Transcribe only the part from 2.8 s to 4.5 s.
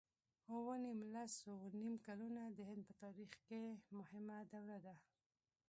په تاریخ کې مهمه